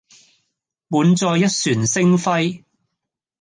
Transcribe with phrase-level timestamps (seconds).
[0.87, 2.63] 滿載一船星輝